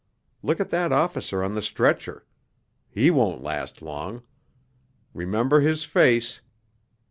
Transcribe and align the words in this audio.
Look 0.41 0.59
at 0.59 0.71
that 0.71 0.91
officer 0.91 1.43
on 1.43 1.53
the 1.53 1.61
stretcher... 1.61 2.25
he 2.89 3.11
won't 3.11 3.43
last 3.43 3.83
long... 3.83 4.23
remember 5.13 5.59
his 5.59 5.83
face 5.83 6.41